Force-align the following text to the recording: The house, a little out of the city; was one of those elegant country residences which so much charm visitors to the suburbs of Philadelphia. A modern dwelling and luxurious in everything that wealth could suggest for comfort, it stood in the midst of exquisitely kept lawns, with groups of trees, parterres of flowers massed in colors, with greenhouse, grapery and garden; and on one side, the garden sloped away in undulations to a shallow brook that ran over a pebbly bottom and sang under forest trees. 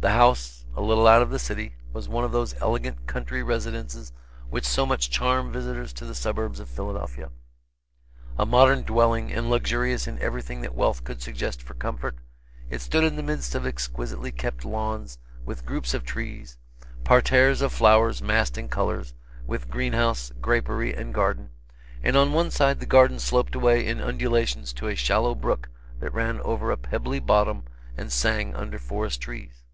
The 0.00 0.10
house, 0.10 0.64
a 0.76 0.80
little 0.80 1.08
out 1.08 1.22
of 1.22 1.30
the 1.30 1.40
city; 1.40 1.74
was 1.92 2.08
one 2.08 2.22
of 2.22 2.30
those 2.30 2.54
elegant 2.62 3.08
country 3.08 3.42
residences 3.42 4.12
which 4.48 4.64
so 4.64 4.86
much 4.86 5.10
charm 5.10 5.50
visitors 5.50 5.92
to 5.94 6.04
the 6.04 6.14
suburbs 6.14 6.60
of 6.60 6.68
Philadelphia. 6.68 7.32
A 8.38 8.46
modern 8.46 8.82
dwelling 8.84 9.32
and 9.32 9.50
luxurious 9.50 10.06
in 10.06 10.16
everything 10.20 10.60
that 10.60 10.76
wealth 10.76 11.02
could 11.02 11.20
suggest 11.20 11.60
for 11.64 11.74
comfort, 11.74 12.14
it 12.70 12.80
stood 12.80 13.02
in 13.02 13.16
the 13.16 13.24
midst 13.24 13.56
of 13.56 13.66
exquisitely 13.66 14.30
kept 14.30 14.64
lawns, 14.64 15.18
with 15.44 15.66
groups 15.66 15.92
of 15.94 16.04
trees, 16.04 16.58
parterres 17.02 17.60
of 17.60 17.72
flowers 17.72 18.22
massed 18.22 18.56
in 18.56 18.68
colors, 18.68 19.14
with 19.48 19.68
greenhouse, 19.68 20.30
grapery 20.40 20.94
and 20.94 21.12
garden; 21.12 21.50
and 22.04 22.16
on 22.16 22.32
one 22.32 22.52
side, 22.52 22.78
the 22.78 22.86
garden 22.86 23.18
sloped 23.18 23.56
away 23.56 23.84
in 23.84 24.00
undulations 24.00 24.72
to 24.72 24.86
a 24.86 24.94
shallow 24.94 25.34
brook 25.34 25.68
that 25.98 26.14
ran 26.14 26.40
over 26.42 26.70
a 26.70 26.76
pebbly 26.76 27.18
bottom 27.18 27.64
and 27.96 28.12
sang 28.12 28.54
under 28.54 28.78
forest 28.78 29.20
trees. 29.22 29.64